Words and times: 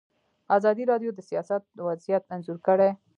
ازادي 0.57 0.83
راډیو 0.91 1.11
د 1.15 1.19
سیاست 1.29 1.63
وضعیت 1.87 2.23
انځور 2.33 2.57
کړی. 2.67 2.89